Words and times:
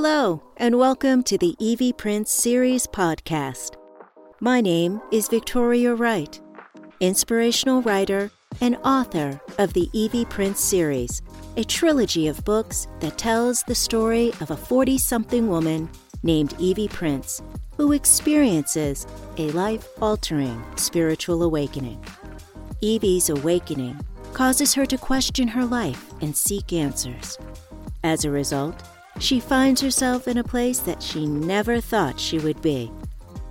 Hello, 0.00 0.40
and 0.58 0.78
welcome 0.78 1.24
to 1.24 1.36
the 1.36 1.56
Evie 1.58 1.92
Prince 1.92 2.30
Series 2.30 2.86
podcast. 2.86 3.74
My 4.38 4.60
name 4.60 5.00
is 5.10 5.26
Victoria 5.26 5.92
Wright, 5.92 6.40
inspirational 7.00 7.82
writer 7.82 8.30
and 8.60 8.76
author 8.84 9.40
of 9.58 9.72
the 9.72 9.90
Evie 9.92 10.24
Prince 10.26 10.60
series, 10.60 11.20
a 11.56 11.64
trilogy 11.64 12.28
of 12.28 12.44
books 12.44 12.86
that 13.00 13.18
tells 13.18 13.64
the 13.64 13.74
story 13.74 14.30
of 14.40 14.52
a 14.52 14.56
40 14.56 14.98
something 14.98 15.48
woman 15.48 15.90
named 16.22 16.54
Evie 16.60 16.86
Prince 16.86 17.42
who 17.76 17.90
experiences 17.90 19.04
a 19.36 19.50
life 19.50 19.88
altering 20.00 20.64
spiritual 20.76 21.42
awakening. 21.42 22.00
Evie's 22.82 23.30
awakening 23.30 23.98
causes 24.32 24.74
her 24.74 24.86
to 24.86 24.96
question 24.96 25.48
her 25.48 25.64
life 25.64 26.12
and 26.20 26.36
seek 26.36 26.72
answers. 26.72 27.36
As 28.04 28.24
a 28.24 28.30
result, 28.30 28.80
she 29.18 29.40
finds 29.40 29.80
herself 29.80 30.28
in 30.28 30.38
a 30.38 30.44
place 30.44 30.78
that 30.80 31.02
she 31.02 31.26
never 31.26 31.80
thought 31.80 32.20
she 32.20 32.38
would 32.38 32.60
be 32.62 32.90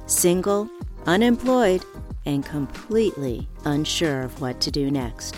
single, 0.05 0.69
unemployed, 1.05 1.83
and 2.25 2.45
completely 2.45 3.47
unsure 3.65 4.21
of 4.21 4.39
what 4.41 4.61
to 4.61 4.71
do 4.71 4.89
next. 4.89 5.35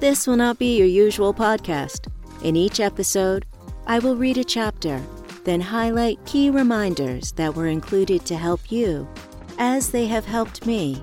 This 0.00 0.26
will 0.26 0.36
not 0.36 0.58
be 0.58 0.76
your 0.76 0.86
usual 0.86 1.34
podcast. 1.34 2.08
In 2.42 2.54
each 2.54 2.78
episode, 2.78 3.44
I 3.86 3.98
will 3.98 4.16
read 4.16 4.38
a 4.38 4.44
chapter, 4.44 5.02
then 5.44 5.60
highlight 5.60 6.24
key 6.24 6.50
reminders 6.50 7.32
that 7.32 7.54
were 7.54 7.66
included 7.66 8.24
to 8.26 8.36
help 8.36 8.70
you, 8.70 9.08
as 9.58 9.90
they 9.90 10.06
have 10.06 10.24
helped 10.24 10.66
me, 10.66 11.02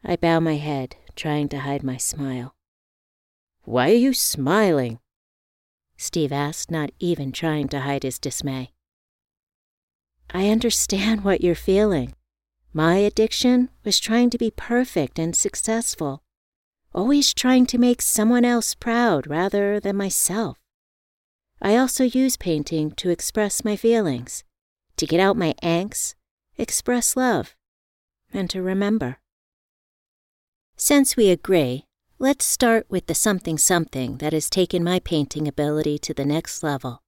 I 0.05 0.17
bow 0.17 0.39
my 0.39 0.57
head, 0.57 0.97
trying 1.17 1.49
to 1.49 1.61
hide 1.61 1.83
my 1.83 1.97
smile. 1.97 2.55
Why 3.65 3.91
are 3.91 3.95
you 3.95 4.15
smiling? 4.15 5.01
Steve 5.97 6.31
asked, 6.31 6.71
not 6.71 6.91
even 7.01 7.33
trying 7.33 7.69
to 7.69 7.81
hide 7.81 8.05
his 8.05 8.21
dismay. 8.21 8.73
I 10.31 10.51
understand 10.51 11.25
what 11.25 11.41
you're 11.41 11.57
feeling. 11.57 12.15
My 12.79 12.99
addiction 12.99 13.71
was 13.83 13.99
trying 13.99 14.31
to 14.31 14.39
be 14.39 14.53
perfect 14.53 15.19
and 15.19 15.35
successful, 15.35 16.23
always 16.95 17.35
trying 17.35 17.67
to 17.67 17.77
make 17.77 18.01
someone 18.01 18.45
else 18.45 18.77
proud 18.77 19.27
rather 19.27 19.81
than 19.81 19.97
myself. 19.97 20.59
I 21.61 21.75
also 21.75 22.05
use 22.05 22.37
painting 22.37 22.93
to 22.93 23.11
express 23.11 23.65
my 23.65 23.75
feelings, 23.75 24.45
to 24.97 25.07
get 25.07 25.19
out 25.19 25.37
my 25.37 25.55
angst, 25.61 26.15
express 26.57 27.17
love, 27.17 27.57
and 28.33 28.49
to 28.51 28.63
remember. 28.63 29.19
Since 30.77 31.17
we 31.17 31.31
agree, 31.31 31.85
let's 32.21 32.45
start 32.45 32.87
with 32.89 33.07
the 33.07 33.15
something 33.17 33.59
something 33.59 34.19
that 34.19 34.33
has 34.33 34.49
taken 34.49 34.85
my 34.85 35.01
painting 35.01 35.49
ability 35.49 35.99
to 35.99 36.15
the 36.15 36.25
next 36.25 36.63
level. 36.63 37.03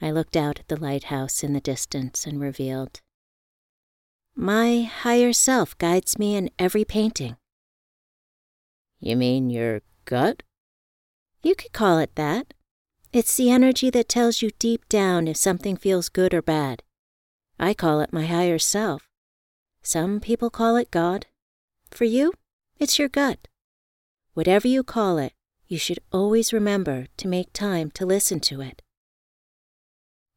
I 0.00 0.10
looked 0.10 0.34
out 0.34 0.60
at 0.60 0.68
the 0.68 0.80
lighthouse 0.80 1.44
in 1.44 1.52
the 1.52 1.60
distance 1.60 2.26
and 2.26 2.40
revealed. 2.40 3.02
My 4.36 4.82
higher 4.82 5.32
self 5.32 5.78
guides 5.78 6.18
me 6.18 6.34
in 6.34 6.50
every 6.58 6.84
painting. 6.84 7.36
You 8.98 9.16
mean 9.16 9.48
your 9.48 9.82
gut? 10.06 10.42
You 11.42 11.54
could 11.54 11.72
call 11.72 11.98
it 11.98 12.16
that. 12.16 12.52
It's 13.12 13.36
the 13.36 13.50
energy 13.50 13.90
that 13.90 14.08
tells 14.08 14.42
you 14.42 14.50
deep 14.58 14.88
down 14.88 15.28
if 15.28 15.36
something 15.36 15.76
feels 15.76 16.08
good 16.08 16.34
or 16.34 16.42
bad. 16.42 16.82
I 17.60 17.74
call 17.74 18.00
it 18.00 18.12
my 18.12 18.26
higher 18.26 18.58
self. 18.58 19.08
Some 19.82 20.18
people 20.18 20.50
call 20.50 20.74
it 20.76 20.90
God. 20.90 21.26
For 21.90 22.04
you, 22.04 22.32
it's 22.80 22.98
your 22.98 23.08
gut. 23.08 23.46
Whatever 24.32 24.66
you 24.66 24.82
call 24.82 25.18
it, 25.18 25.32
you 25.68 25.78
should 25.78 26.00
always 26.10 26.52
remember 26.52 27.06
to 27.18 27.28
make 27.28 27.52
time 27.52 27.92
to 27.92 28.04
listen 28.04 28.40
to 28.40 28.60
it. 28.60 28.82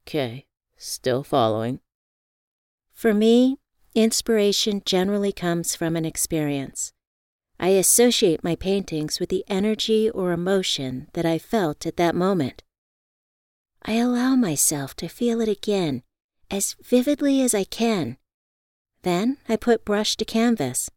Okay, 0.03 0.45
still 0.77 1.23
following. 1.23 1.79
For 2.93 3.13
me, 3.13 3.57
inspiration 3.95 4.81
generally 4.85 5.31
comes 5.31 5.75
from 5.75 5.95
an 5.95 6.05
experience. 6.05 6.93
I 7.59 7.69
associate 7.69 8.43
my 8.43 8.55
paintings 8.55 9.19
with 9.19 9.29
the 9.29 9.43
energy 9.47 10.09
or 10.09 10.31
emotion 10.31 11.07
that 11.13 11.25
I 11.25 11.37
felt 11.37 11.85
at 11.85 11.97
that 11.97 12.15
moment. 12.15 12.63
I 13.83 13.93
allow 13.93 14.35
myself 14.35 14.95
to 14.97 15.07
feel 15.07 15.41
it 15.41 15.49
again 15.49 16.03
as 16.51 16.75
vividly 16.83 17.41
as 17.41 17.53
I 17.53 17.63
can. 17.63 18.17
Then 19.01 19.37
I 19.49 19.55
put 19.55 19.85
brush 19.85 20.15
to 20.17 20.25
canvas, 20.25 20.89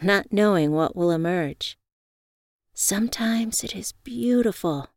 not 0.00 0.32
knowing 0.32 0.72
what 0.72 0.96
will 0.96 1.10
emerge. 1.10 1.78
Sometimes 2.74 3.64
it 3.64 3.74
is 3.74 3.92
beautiful. 3.92 4.88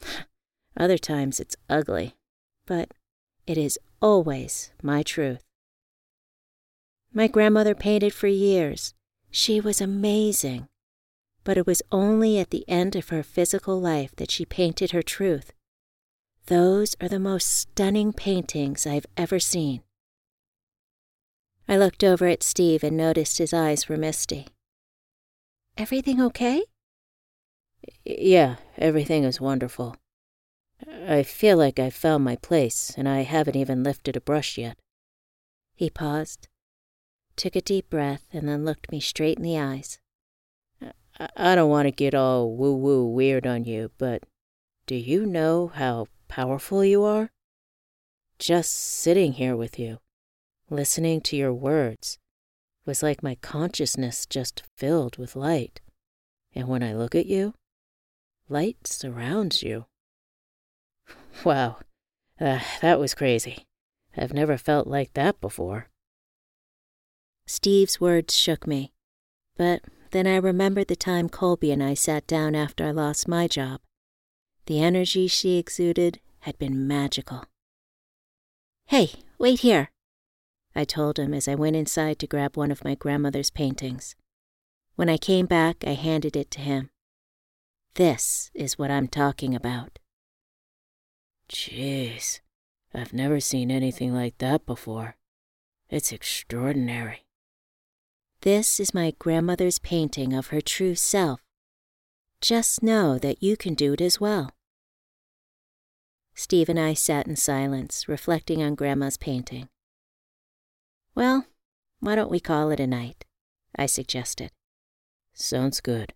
Other 0.76 0.98
times 0.98 1.40
it's 1.40 1.56
ugly 1.68 2.16
but 2.66 2.92
it 3.46 3.56
is 3.56 3.78
always 4.02 4.72
my 4.82 5.02
truth. 5.02 5.45
My 7.16 7.28
grandmother 7.28 7.74
painted 7.74 8.12
for 8.12 8.26
years. 8.26 8.92
She 9.30 9.58
was 9.58 9.80
amazing. 9.80 10.68
But 11.44 11.56
it 11.56 11.66
was 11.66 11.80
only 11.90 12.38
at 12.38 12.50
the 12.50 12.68
end 12.68 12.94
of 12.94 13.08
her 13.08 13.22
physical 13.22 13.80
life 13.80 14.14
that 14.16 14.30
she 14.30 14.44
painted 14.44 14.90
her 14.90 15.00
truth. 15.00 15.54
Those 16.44 16.94
are 17.00 17.08
the 17.08 17.18
most 17.18 17.46
stunning 17.46 18.12
paintings 18.12 18.86
I've 18.86 19.06
ever 19.16 19.40
seen. 19.40 19.80
I 21.66 21.78
looked 21.78 22.04
over 22.04 22.26
at 22.26 22.42
Steve 22.42 22.84
and 22.84 22.98
noticed 22.98 23.38
his 23.38 23.54
eyes 23.54 23.88
were 23.88 23.96
misty. 23.96 24.48
Everything 25.78 26.20
okay? 26.20 26.64
Yeah, 28.04 28.56
everything 28.76 29.24
is 29.24 29.40
wonderful. 29.40 29.96
I 31.08 31.22
feel 31.22 31.56
like 31.56 31.78
I've 31.78 31.94
found 31.94 32.24
my 32.24 32.36
place, 32.36 32.92
and 32.94 33.08
I 33.08 33.22
haven't 33.22 33.56
even 33.56 33.82
lifted 33.82 34.16
a 34.16 34.20
brush 34.20 34.58
yet. 34.58 34.76
He 35.74 35.88
paused, 35.88 36.48
took 37.36 37.56
a 37.56 37.60
deep 37.60 37.90
breath, 37.90 38.24
and 38.32 38.48
then 38.48 38.64
looked 38.64 38.90
me 38.90 39.00
straight 39.00 39.36
in 39.38 39.44
the 39.44 39.58
eyes. 39.58 39.98
I, 41.18 41.54
don't 41.54 41.70
want 41.70 41.86
to 41.86 41.92
get 41.92 42.14
all 42.14 42.54
woo 42.54 42.74
woo 42.74 43.06
weird 43.06 43.46
on 43.46 43.64
you, 43.64 43.90
but 43.96 44.24
do 44.86 44.94
you 44.94 45.24
know 45.24 45.68
how 45.68 46.08
powerful 46.28 46.84
you 46.84 47.04
are? 47.04 47.30
Just 48.38 48.72
sitting 48.72 49.32
here 49.32 49.56
with 49.56 49.78
you, 49.78 49.98
listening 50.68 51.22
to 51.22 51.36
your 51.36 51.54
words, 51.54 52.18
was 52.84 53.02
like 53.02 53.22
my 53.22 53.36
consciousness 53.36 54.26
just 54.26 54.62
filled 54.76 55.16
with 55.16 55.36
light. 55.36 55.80
And 56.54 56.68
when 56.68 56.82
I 56.82 56.94
look 56.94 57.14
at 57.14 57.26
you, 57.26 57.54
light 58.48 58.86
surrounds 58.86 59.62
you. 59.62 59.86
Wow, 61.44 61.76
uh, 62.40 62.60
that 62.80 62.98
was 62.98 63.14
crazy. 63.14 63.66
I've 64.16 64.32
never 64.32 64.56
felt 64.56 64.86
like 64.86 65.12
that 65.12 65.38
before. 65.38 65.88
Steve's 67.46 68.00
words 68.00 68.34
shook 68.36 68.66
me, 68.66 68.92
but 69.56 69.82
then 70.10 70.26
I 70.26 70.36
remembered 70.36 70.88
the 70.88 70.96
time 70.96 71.28
Colby 71.28 71.70
and 71.70 71.82
I 71.82 71.94
sat 71.94 72.26
down 72.26 72.54
after 72.54 72.84
I 72.84 72.90
lost 72.90 73.28
my 73.28 73.46
job. 73.46 73.80
The 74.66 74.82
energy 74.82 75.28
she 75.28 75.58
exuded 75.58 76.20
had 76.40 76.58
been 76.58 76.88
magical. 76.88 77.44
Hey, 78.86 79.10
wait 79.38 79.60
here, 79.60 79.90
I 80.74 80.84
told 80.84 81.18
him 81.18 81.32
as 81.32 81.46
I 81.46 81.54
went 81.54 81.76
inside 81.76 82.18
to 82.18 82.26
grab 82.26 82.56
one 82.56 82.70
of 82.70 82.84
my 82.84 82.94
grandmother's 82.94 83.50
paintings. 83.50 84.16
When 84.96 85.08
I 85.08 85.16
came 85.16 85.46
back, 85.46 85.84
I 85.86 85.92
handed 85.92 86.36
it 86.36 86.50
to 86.52 86.60
him. 86.60 86.90
This 87.94 88.50
is 88.54 88.78
what 88.78 88.90
I'm 88.90 89.08
talking 89.08 89.54
about. 89.54 89.98
Jeez, 91.48 92.40
I've 92.92 93.12
never 93.12 93.38
seen 93.40 93.70
anything 93.70 94.14
like 94.14 94.38
that 94.38 94.66
before. 94.66 95.16
It's 95.88 96.12
extraordinary. 96.12 97.25
This 98.46 98.78
is 98.78 98.94
my 98.94 99.12
grandmother's 99.18 99.80
painting 99.80 100.32
of 100.32 100.46
her 100.54 100.60
true 100.60 100.94
self. 100.94 101.40
Just 102.40 102.80
know 102.80 103.18
that 103.18 103.42
you 103.42 103.56
can 103.56 103.74
do 103.74 103.94
it 103.94 104.00
as 104.00 104.20
well. 104.20 104.52
Steve 106.36 106.68
and 106.68 106.78
I 106.78 106.94
sat 106.94 107.26
in 107.26 107.34
silence, 107.34 108.06
reflecting 108.06 108.62
on 108.62 108.76
Grandma's 108.76 109.16
painting. 109.16 109.68
Well, 111.16 111.46
why 111.98 112.14
don't 112.14 112.30
we 112.30 112.38
call 112.38 112.70
it 112.70 112.78
a 112.78 112.86
night? 112.86 113.24
I 113.76 113.86
suggested. 113.86 114.52
Sounds 115.34 115.80
good. 115.80 116.14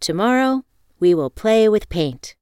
Tomorrow, 0.00 0.64
we 0.98 1.12
will 1.12 1.28
play 1.28 1.68
with 1.68 1.90
paint. 1.90 2.34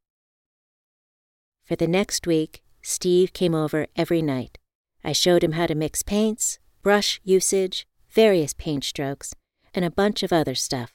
For 1.64 1.74
the 1.74 1.88
next 1.88 2.28
week, 2.28 2.62
Steve 2.80 3.32
came 3.32 3.56
over 3.56 3.88
every 3.96 4.22
night. 4.22 4.56
I 5.02 5.10
showed 5.10 5.42
him 5.42 5.52
how 5.58 5.66
to 5.66 5.74
mix 5.74 6.04
paints, 6.04 6.60
brush 6.84 7.20
usage, 7.24 7.88
various 8.10 8.52
paint 8.52 8.84
strokes, 8.84 9.34
and 9.74 9.84
a 9.84 9.90
bunch 9.90 10.22
of 10.22 10.32
other 10.32 10.54
stuff. 10.54 10.92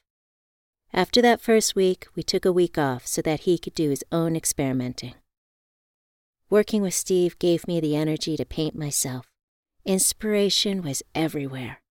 After 0.94 1.22
that 1.22 1.42
first 1.42 1.76
week, 1.76 2.08
we 2.16 2.24
took 2.24 2.46
a 2.46 2.54
week 2.54 2.78
off 2.78 3.06
so 3.06 3.22
that 3.22 3.42
he 3.42 3.58
could 3.58 3.76
do 3.76 3.90
his 3.90 4.04
own 4.12 4.36
experimenting. 4.36 5.16
Working 6.50 6.82
with 6.82 6.94
Steve 6.94 7.38
gave 7.40 7.68
me 7.68 7.80
the 7.80 7.96
energy 7.96 8.38
to 8.38 8.46
paint 8.46 8.76
myself. 8.76 9.26
Inspiration 9.84 10.82
was 10.82 11.04
everywhere. 11.14 11.82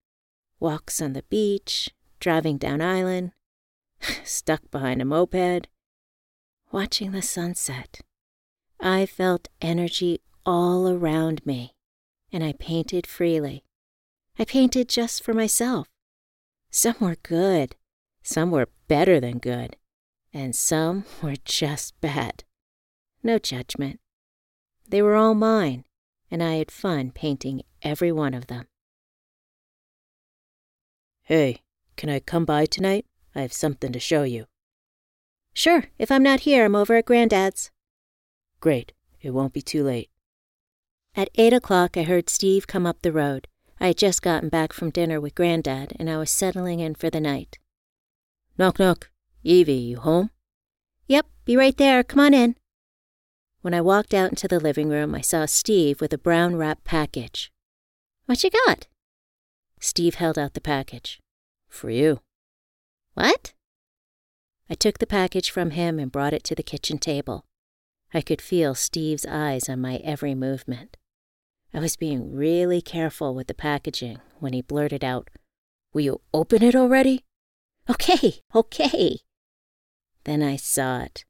Walks 0.61 1.03
on 1.03 1.13
the 1.13 1.25
beach, 1.25 1.91
driving 2.21 2.57
down 2.57 2.81
island, 2.81 3.33
stuck 4.25 4.71
behind 4.71 5.03
a 5.03 5.05
moped, 5.05 5.69
watching 6.73 7.13
the 7.13 7.23
sunset. 7.23 8.01
I 8.81 9.07
felt 9.07 9.49
energy 9.61 10.21
all 10.47 10.89
around 10.89 11.45
me, 11.45 11.75
and 12.33 12.43
I 12.45 12.53
painted 12.53 13.07
freely. 13.07 13.64
I 14.39 14.45
painted 14.45 14.89
just 14.89 15.23
for 15.23 15.33
myself. 15.33 15.89
Some 16.71 16.97
were 17.01 17.17
good, 17.23 17.77
some 18.23 18.51
were 18.51 18.69
better 18.89 19.21
than 19.21 19.39
good, 19.39 19.77
and 20.33 20.57
some 20.57 21.05
were 21.23 21.37
just 21.45 22.01
bad. 22.01 22.43
No 23.23 23.39
judgment. 23.39 24.01
They 24.89 25.01
were 25.03 25.15
all 25.15 25.35
mine, 25.35 25.85
and 26.31 26.43
I 26.43 26.55
had 26.55 26.71
fun 26.71 27.13
painting 27.13 27.63
every 27.83 28.11
one 28.11 28.35
of 28.35 28.49
them. 28.49 28.67
Hey, 31.23 31.63
can 31.97 32.11
I 32.11 32.21
come 32.21 32.45
by 32.45 32.67
tonight? 32.67 33.07
I 33.35 33.41
have 33.41 33.53
something 33.53 33.93
to 33.93 34.01
show 34.01 34.25
you. 34.25 34.47
Sure, 35.55 35.85
if 35.99 36.11
I'm 36.11 36.23
not 36.23 36.41
here, 36.41 36.65
I'm 36.65 36.75
over 36.75 36.97
at 36.97 37.07
Granddad's. 37.07 37.71
Great, 38.61 38.93
it 39.23 39.31
won't 39.31 39.53
be 39.53 39.63
too 39.63 39.85
late. 39.85 40.11
At 41.15 41.31
eight 41.37 41.53
o'clock, 41.53 41.97
I 41.97 42.03
heard 42.03 42.29
Steve 42.29 42.67
come 42.67 42.85
up 42.85 43.03
the 43.03 43.13
road. 43.13 43.47
I 43.85 43.89
had 43.89 43.99
just 43.99 44.23
gotten 44.23 44.49
back 44.49 44.73
from 44.73 44.89
dinner 44.89 45.21
with 45.21 45.35
Granddad, 45.35 45.93
and 45.99 46.09
I 46.09 46.17
was 46.17 46.31
settling 46.31 46.81
in 46.81 46.95
for 46.95 47.11
the 47.11 47.21
night. 47.21 47.59
Knock, 48.57 48.79
knock. 48.79 49.11
Evie, 49.43 49.75
you 49.75 49.99
home? 49.99 50.31
Yep, 51.07 51.27
be 51.45 51.55
right 51.55 51.77
there. 51.77 52.03
Come 52.03 52.21
on 52.21 52.33
in. 52.33 52.57
When 53.61 53.75
I 53.75 53.83
walked 53.83 54.15
out 54.15 54.31
into 54.31 54.49
the 54.49 54.59
living 54.59 54.89
room, 54.89 55.15
I 55.15 55.21
saw 55.21 55.45
Steve 55.45 56.01
with 56.01 56.15
a 56.15 56.19
brown 56.19 56.57
wrap 56.57 56.83
package. 56.83 57.53
What 58.25 58.43
you 58.43 58.49
got? 58.65 58.87
Steve 59.81 60.15
held 60.15 60.39
out 60.39 60.55
the 60.55 60.63
package. 60.63 61.21
For 61.69 61.91
you. 61.91 62.21
What? 63.13 63.53
I 64.71 64.77
took 64.77 64.97
the 64.97 65.07
package 65.07 65.51
from 65.51 65.73
him 65.73 65.99
and 65.99 66.11
brought 66.11 66.33
it 66.33 66.45
to 66.45 66.55
the 66.55 66.63
kitchen 66.63 66.97
table. 66.97 67.45
I 68.15 68.23
could 68.23 68.41
feel 68.41 68.75
Steve's 68.75 69.27
eyes 69.27 69.69
on 69.69 69.83
my 69.83 69.97
every 69.97 70.35
movement. 70.35 70.97
I 71.75 71.81
was 71.81 71.97
being 71.97 72.33
really 72.33 72.81
careful 72.81 73.35
with 73.35 73.49
the 73.49 73.55
packaging 73.55 74.21
when 74.39 74.53
he 74.53 74.63
blurted 74.63 75.03
out, 75.03 75.29
Will 75.93 76.03
you 76.03 76.21
open 76.33 76.63
it 76.63 76.77
already? 76.77 77.25
Okay, 77.91 78.41
okay. 78.55 79.19
Then 80.23 80.43
I 80.43 80.57
saw 80.57 81.01
it, 81.01 81.25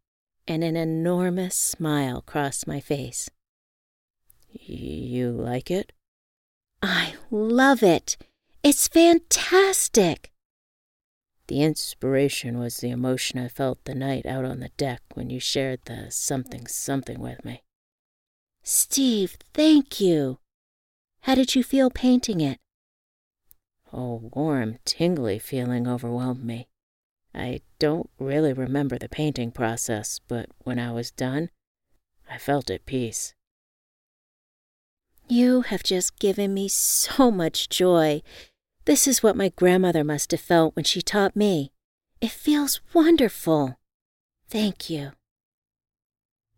and 0.47 0.63
an 0.63 0.77
enormous 0.77 1.57
smile 1.57 2.23
crossed 2.23 2.67
my 2.67 2.79
face. 2.79 3.31
You 4.51 5.31
like 5.31 5.71
it? 5.71 5.93
I 6.83 7.15
love 7.31 7.83
it. 7.83 8.19
It's 8.63 8.87
fantastic. 8.87 10.31
The 11.49 11.63
inspiration 11.63 12.59
was 12.59 12.79
the 12.79 12.91
emotion 12.91 13.39
I 13.39 13.49
felt 13.49 13.85
the 13.85 13.95
night 13.95 14.27
out 14.27 14.45
on 14.45 14.61
the 14.61 14.71
deck 14.77 15.01
when 15.15 15.29
you 15.31 15.41
shared 15.41 15.81
the 15.87 16.11
something 16.11 16.67
something 16.67 17.19
with 17.19 17.45
me. 17.45 17.63
Steve, 18.67 19.37
thank 19.53 20.01
you. 20.01 20.39
How 21.21 21.35
did 21.35 21.55
you 21.55 21.63
feel 21.63 21.91
painting 21.91 22.41
it? 22.41 22.59
A 23.93 24.01
warm, 24.01 24.79
tingly 24.87 25.39
feeling 25.39 25.87
overwhelmed 25.87 26.43
me. 26.43 26.69
I 27.35 27.61
don't 27.79 28.09
really 28.19 28.55
remember 28.55 28.97
the 28.97 29.09
painting 29.09 29.51
process, 29.51 30.19
but 30.29 30.49
when 30.61 30.79
I 30.79 30.93
was 30.93 31.11
done, 31.11 31.51
I 32.31 32.39
felt 32.39 32.71
at 32.71 32.87
peace. 32.87 33.35
You 35.29 35.61
have 35.63 35.83
just 35.83 36.19
given 36.19 36.55
me 36.55 36.69
so 36.69 37.31
much 37.31 37.69
joy. 37.69 38.23
This 38.87 39.07
is 39.07 39.23
what 39.23 39.37
my 39.37 39.51
grandmother 39.51 40.05
must 40.05 40.31
have 40.31 40.41
felt 40.41 40.75
when 40.75 40.87
she 40.87 41.03
taught 41.03 41.37
me. 41.37 41.73
It 42.23 42.31
feels 42.31 42.81
wonderful. 42.95 43.79
Thank 44.49 44.89
you. 44.89 45.13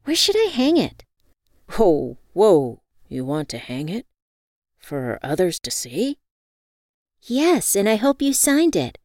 Where 0.04 0.14
should 0.14 0.36
I 0.36 0.50
hang 0.50 0.76
it? 0.76 1.05
Whoa, 1.70 2.18
whoa, 2.32 2.82
you 3.08 3.25
want 3.25 3.49
to 3.50 3.58
hang 3.58 3.88
it? 3.88 4.06
For 4.78 5.18
others 5.23 5.58
to 5.61 5.70
see? 5.70 6.18
Yes, 7.23 7.75
and 7.75 7.88
I 7.88 7.96
hope 7.96 8.23
you 8.23 8.32
signed 8.32 8.76
it. 8.76 8.99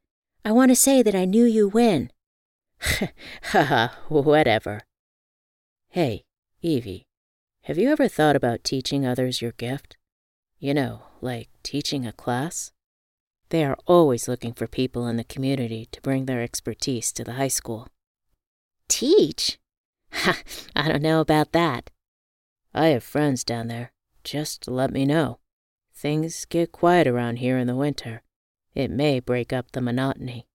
I 0.45 0.51
want 0.51 0.69
to 0.69 0.75
say 0.75 1.01
that 1.01 1.15
I 1.15 1.25
knew 1.25 1.45
you 1.45 1.69
when. 1.69 2.11
Ha 3.51 3.63
ha, 3.63 3.97
whatever. 4.09 4.81
Hey, 5.89 6.23
Evie, 6.61 7.05
have 7.63 7.77
you 7.77 7.89
ever 7.91 8.07
thought 8.07 8.35
about 8.35 8.63
teaching 8.63 9.05
others 9.05 9.41
your 9.41 9.51
gift? 9.51 9.97
You 10.59 10.73
know, 10.73 11.01
like 11.21 11.49
teaching 11.63 12.05
a 12.07 12.11
class? 12.11 12.71
They 13.49 13.65
are 13.65 13.77
always 13.85 14.27
looking 14.27 14.53
for 14.53 14.67
people 14.67 15.07
in 15.07 15.17
the 15.17 15.23
community 15.23 15.87
to 15.91 16.01
bring 16.01 16.25
their 16.25 16.41
expertise 16.41 17.11
to 17.11 17.23
the 17.23 17.33
high 17.33 17.49
school. 17.49 17.87
Teach? 18.87 19.59
Ha, 20.13 20.39
I 20.75 20.87
don't 20.87 21.01
know 21.01 21.19
about 21.19 21.51
that. 21.51 21.89
I 22.73 22.87
have 22.87 23.03
friends 23.03 23.43
down 23.43 23.67
there. 23.67 23.91
Just 24.23 24.67
let 24.67 24.91
me 24.91 25.05
know. 25.05 25.39
Things 25.93 26.45
get 26.45 26.71
quiet 26.71 27.07
around 27.07 27.37
here 27.37 27.57
in 27.57 27.67
the 27.67 27.75
winter. 27.75 28.21
It 28.73 28.89
may 28.89 29.19
break 29.19 29.51
up 29.51 29.71
the 29.71 29.81
monotony. 29.81 30.47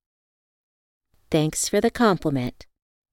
Thanks 1.30 1.68
for 1.68 1.80
the 1.80 1.90
compliment. 1.90 2.66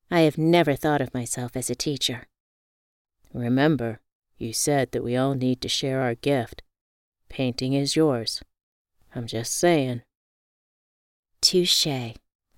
I 0.09 0.21
have 0.21 0.37
never 0.37 0.75
thought 0.75 1.01
of 1.01 1.13
myself 1.13 1.55
as 1.55 1.69
a 1.69 1.75
teacher. 1.75 2.27
Remember, 3.33 3.99
you 4.37 4.53
said 4.53 4.91
that 4.91 5.03
we 5.03 5.17
all 5.17 5.33
need 5.33 5.59
to 5.61 5.69
share 5.69 6.01
our 6.01 6.15
gift. 6.15 6.61
Painting 7.29 7.73
is 7.73 7.95
yours. 7.95 8.41
I'm 9.15 9.27
just 9.27 9.53
saying. 9.53 10.03
Touche. 11.41 11.87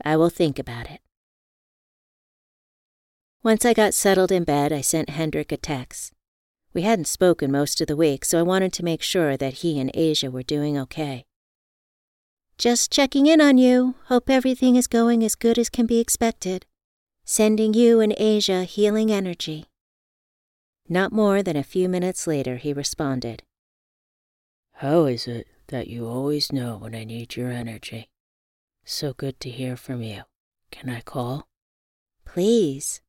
I 0.04 0.18
will 0.18 0.30
think 0.30 0.60
about 0.60 0.92
it. 0.92 1.00
Once 3.42 3.64
I 3.64 3.74
got 3.74 3.94
settled 3.94 4.32
in 4.32 4.44
bed, 4.44 4.74
I 4.74 4.82
sent 4.82 5.10
Hendrick 5.10 5.52
a 5.52 5.58
text. 5.58 6.14
We 6.76 6.82
hadn't 6.82 7.08
spoken 7.08 7.54
most 7.54 7.80
of 7.80 7.88
the 7.88 7.96
week, 7.96 8.26
so 8.26 8.38
I 8.38 8.42
wanted 8.42 8.74
to 8.74 8.84
make 8.84 9.02
sure 9.02 9.38
that 9.38 9.56
he 9.56 9.80
and 9.80 9.90
Asia 9.94 10.30
were 10.30 10.44
doing 10.44 10.78
okay. 10.78 11.24
Just 12.58 12.92
checking 12.92 13.28
in 13.28 13.40
on 13.40 13.58
you. 13.58 13.96
Hope 14.08 14.30
everything 14.30 14.76
is 14.76 14.86
going 14.86 15.24
as 15.24 15.36
good 15.36 15.58
as 15.58 15.70
can 15.70 15.86
be 15.86 16.02
expected. 16.02 16.66
Sending 17.24 17.74
you 17.74 18.02
and 18.02 18.14
Asia 18.18 18.66
healing 18.66 19.10
energy. 19.10 19.68
Not 20.90 21.14
more 21.14 21.42
than 21.42 21.56
a 21.56 21.64
few 21.64 21.88
minutes 21.88 22.28
later, 22.28 22.58
he 22.58 22.74
responded. 22.74 23.44
How 24.74 25.06
is 25.06 25.28
it 25.28 25.48
that 25.68 25.88
you 25.88 26.06
always 26.06 26.52
know 26.52 26.76
when 26.76 26.94
I 26.94 27.06
need 27.06 27.38
your 27.38 27.52
energy? 27.52 28.10
So 28.84 29.14
good 29.14 29.40
to 29.40 29.50
hear 29.50 29.78
from 29.78 30.02
you. 30.02 30.24
Can 30.72 30.90
I 30.90 31.00
call? 31.00 31.48
Please. 32.26 33.00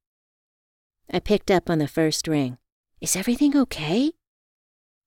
I 1.12 1.18
picked 1.18 1.50
up 1.50 1.68
on 1.68 1.78
the 1.78 1.88
first 1.88 2.28
ring. 2.28 2.58
Is 3.00 3.14
everything 3.14 3.56
okay? 3.56 4.12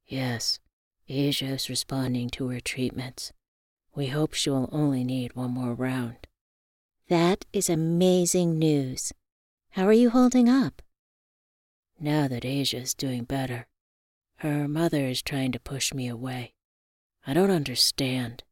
Yes. 0.06 0.60
Asia 1.08 1.46
is 1.46 1.70
responding 1.70 2.30
to 2.32 2.50
her 2.50 2.60
treatments. 2.60 3.34
We 3.96 4.08
hope 4.08 4.34
she 4.34 4.52
will 4.52 4.70
only 4.72 5.04
need 5.04 5.36
one 5.36 5.52
more 5.52 5.74
round. 5.74 6.28
That 7.08 7.46
is 7.52 7.68
amazing 7.70 8.60
news. 8.60 9.12
How 9.72 9.88
are 9.88 9.94
you 9.94 10.12
holding 10.12 10.48
up? 10.48 10.84
Now 12.00 12.28
that 12.28 12.46
Asia 12.46 12.78
is 12.78 12.94
doing 12.94 13.24
better, 13.24 13.68
her 14.38 14.68
mother 14.68 15.06
is 15.06 15.24
trying 15.24 15.52
to 15.54 15.60
push 15.60 15.92
me 15.92 16.08
away. 16.08 16.54
I 17.26 17.34
don't 17.34 17.50
understand. 17.50 18.44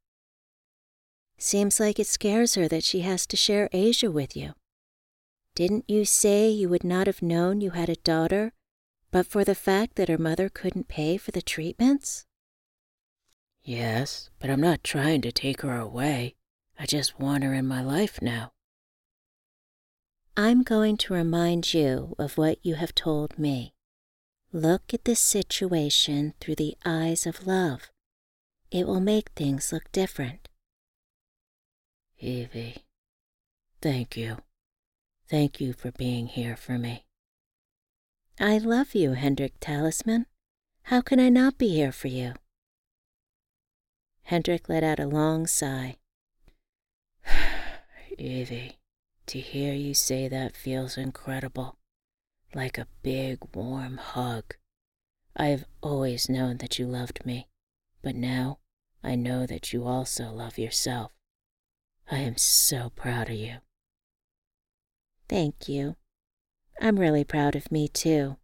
Seems 1.37 1.79
like 1.79 1.99
it 1.99 2.07
scares 2.07 2.55
her 2.55 2.67
that 2.67 2.83
she 2.83 3.01
has 3.01 3.27
to 3.27 3.37
share 3.37 3.69
Asia 3.71 4.09
with 4.09 4.35
you. 4.35 4.53
Didn't 5.53 5.85
you 5.87 6.05
say 6.05 6.49
you 6.49 6.69
would 6.69 6.83
not 6.83 7.05
have 7.05 7.21
known 7.21 7.61
you 7.61 7.71
had 7.71 7.89
a 7.89 7.95
daughter 7.95 8.53
but 9.11 9.25
for 9.25 9.43
the 9.43 9.55
fact 9.55 9.95
that 9.95 10.09
her 10.09 10.17
mother 10.17 10.49
couldn't 10.49 10.87
pay 10.87 11.17
for 11.17 11.31
the 11.31 11.41
treatments? 11.41 12.25
Yes, 13.63 14.29
but 14.39 14.49
I'm 14.49 14.61
not 14.61 14.83
trying 14.83 15.21
to 15.21 15.31
take 15.31 15.61
her 15.61 15.77
away. 15.77 16.35
I 16.79 16.85
just 16.85 17.19
want 17.19 17.43
her 17.43 17.53
in 17.53 17.67
my 17.67 17.81
life 17.81 18.21
now. 18.21 18.51
I'm 20.37 20.61
going 20.61 20.97
to 20.97 21.13
remind 21.13 21.73
you 21.73 22.15
of 22.19 22.37
what 22.37 22.63
you 22.63 22.75
have 22.75 22.93
told 22.93 23.39
me. 23.39 23.73
Look 24.53 24.93
at 24.93 25.05
this 25.05 25.19
situation 25.19 26.35
through 26.39 26.55
the 26.55 26.77
eyes 26.85 27.25
of 27.25 27.47
love. 27.47 27.89
It 28.69 28.85
will 28.85 28.99
make 28.99 29.29
things 29.35 29.73
look 29.73 29.91
different. 29.91 30.47
Evie, 32.19 32.83
thank 33.81 34.15
you. 34.15 34.37
Thank 35.29 35.59
you 35.59 35.73
for 35.73 35.91
being 35.91 36.27
here 36.27 36.55
for 36.55 36.77
me. 36.77 37.06
I 38.39 38.59
love 38.59 38.93
you, 38.93 39.13
Hendrick 39.13 39.59
Talisman. 39.59 40.27
How 40.83 41.01
can 41.01 41.19
I 41.19 41.29
not 41.29 41.57
be 41.57 41.69
here 41.69 41.91
for 41.91 42.07
you? 42.07 42.33
Hendrick 44.23 44.69
let 44.69 44.83
out 44.83 44.99
a 44.99 45.07
long 45.07 45.47
sigh. 45.47 45.97
Evie, 48.19 48.77
to 49.25 49.39
hear 49.39 49.73
you 49.73 49.95
say 49.95 50.27
that 50.27 50.55
feels 50.55 50.97
incredible, 50.97 51.77
like 52.53 52.77
a 52.77 52.87
big 53.01 53.39
warm 53.55 53.97
hug. 53.97 54.55
I 55.35 55.47
have 55.47 55.65
always 55.81 56.29
known 56.29 56.57
that 56.57 56.77
you 56.77 56.85
loved 56.85 57.25
me, 57.25 57.47
but 58.03 58.15
now 58.15 58.59
I 59.03 59.15
know 59.15 59.47
that 59.47 59.73
you 59.73 59.83
also 59.83 60.29
love 60.29 60.59
yourself. 60.59 61.11
I 62.11 62.19
am 62.19 62.37
so 62.37 62.91
proud 62.95 63.29
of 63.29 63.35
you. 63.35 63.57
Thank 65.27 65.67
you. 65.67 65.95
I'm 66.81 66.99
really 66.99 67.23
proud 67.23 67.55
of 67.55 67.71
me 67.71 67.87
too. 67.87 68.37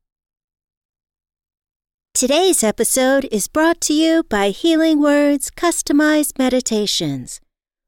Today's 2.14 2.64
episode 2.64 3.28
is 3.32 3.48
brought 3.48 3.82
to 3.82 3.94
you 3.94 4.24
by 4.24 4.50
Healing 4.50 5.02
Words 5.02 5.50
Customized 5.50 6.38
Meditations, 6.38 7.42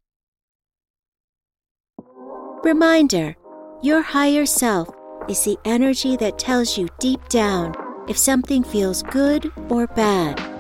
Reminder 2.65 3.37
Your 3.83 4.03
higher 4.03 4.47
self 4.47 4.89
is 5.29 5.45
the 5.45 5.59
energy 5.65 6.17
that 6.17 6.39
tells 6.39 6.77
you 6.77 6.89
deep 6.99 7.29
down 7.29 7.75
if 8.09 8.19
something 8.19 8.65
feels 8.65 9.05
good 9.05 9.53
or 9.69 9.87
bad. 9.87 10.52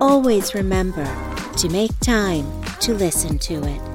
Always 0.00 0.54
remember 0.54 1.04
to 1.58 1.68
make 1.68 1.96
time 2.00 2.44
to 2.80 2.94
listen 2.94 3.38
to 3.38 3.62
it. 3.64 3.93